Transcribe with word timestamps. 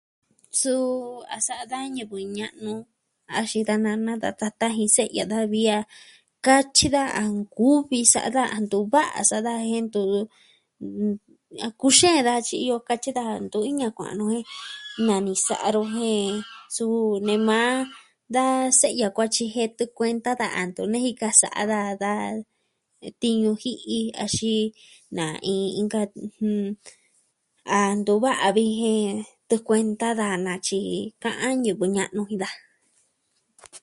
Suu 0.61 0.89
a 1.35 1.37
sa'a 1.47 1.63
da 1.71 1.79
ñivɨ 1.95 2.17
ña'nu 2.37 2.73
axin 3.37 3.65
da 3.69 3.75
nana, 3.85 4.13
da 4.23 4.29
tata 4.41 4.65
jin 4.77 4.91
se'ya 4.97 5.23
daja 5.31 5.51
vi 5.53 5.61
a 5.77 5.79
katyi 6.45 6.87
daja 6.95 7.13
a 7.21 7.23
nkuvi 7.39 7.99
sa'a 8.13 8.29
daja 8.35 8.51
a 8.55 8.57
ntu 8.63 8.77
va'a 8.93 9.19
sa'a 9.29 9.45
daja 9.47 9.65
jen 9.71 9.85
ntu 9.89 10.01
iyo... 10.11 10.23
a 11.67 11.67
kuxeen 11.79 12.23
daja 12.27 12.41
tyi 12.47 12.57
iyo 12.65 12.75
katyi 12.89 13.11
daja 13.17 13.35
ntu 13.45 13.57
iña 13.71 13.87
kua'an 13.97 14.17
nuu 14.19 14.31
jen 14.35 14.45
nani 15.07 15.33
sa'a 15.47 15.67
nu 15.75 15.81
jen 15.95 16.29
suu 16.75 16.97
nee 17.25 17.41
maa 17.49 17.75
da 18.35 18.43
se'ya 18.81 19.07
kuatyi 19.15 19.45
jen 19.53 19.69
tɨɨn 19.77 19.91
kuenta 19.97 20.31
daja 20.39 20.55
a 20.59 20.61
ntu 20.69 20.81
nejika. 20.91 21.27
Sa'a 21.41 21.63
daja 21.71 21.95
ka 22.01 22.21
tiñu 23.21 23.51
ji'i 23.63 23.97
axin 24.23 24.63
na 25.17 25.25
iin 25.53 25.87
ka 25.93 26.01
ɨjɨn... 26.25 26.61
a 27.77 27.79
ntu 27.99 28.13
va'a 28.23 28.47
viji 28.55 28.91
jen 29.03 29.19
tɨɨn 29.49 29.63
kuenta 29.67 30.07
da 30.19 30.27
naa 30.45 30.59
tyi 30.65 30.79
ka'an 31.23 31.53
ñivɨ 31.63 31.85
ña'nu 31.95 32.21
jin 32.29 32.41
daja. 32.43 32.59